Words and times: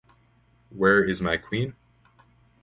Where 0.71 1.03
is 1.03 1.21
my 1.21 1.37
queen? 1.37 1.75